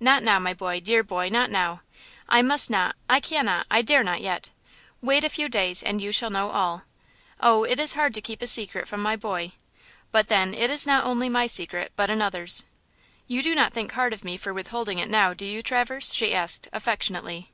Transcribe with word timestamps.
"Not 0.00 0.22
now, 0.22 0.38
my 0.38 0.54
boy; 0.54 0.80
dear 0.80 1.02
boy, 1.02 1.28
not 1.28 1.50
now. 1.50 1.82
I 2.30 2.40
must 2.40 2.70
not–I 2.70 3.20
cannot–I 3.20 3.82
dare 3.82 4.02
not 4.02 4.22
yet! 4.22 4.48
Wait 5.02 5.22
a 5.22 5.28
few 5.28 5.50
days 5.50 5.82
and 5.82 6.00
you 6.00 6.12
shall 6.12 6.30
know 6.30 6.48
all. 6.50 6.84
Oh, 7.40 7.64
it 7.64 7.78
is 7.78 7.92
hard 7.92 8.14
to 8.14 8.22
keep 8.22 8.40
a 8.40 8.46
secret 8.46 8.88
from 8.88 9.02
my 9.02 9.16
boy! 9.16 9.52
but 10.12 10.28
then 10.28 10.54
it 10.54 10.70
is 10.70 10.86
not 10.86 11.04
only 11.04 11.28
my 11.28 11.46
secret, 11.46 11.92
but 11.94 12.08
another's! 12.08 12.64
You 13.26 13.42
do 13.42 13.54
not 13.54 13.74
think 13.74 13.92
hard 13.92 14.14
of 14.14 14.24
me 14.24 14.38
for 14.38 14.54
withholding 14.54 14.98
it 14.98 15.10
now, 15.10 15.34
do 15.34 15.44
you, 15.44 15.60
Traverse?" 15.60 16.14
she 16.14 16.34
asked, 16.34 16.68
affectionately. 16.72 17.50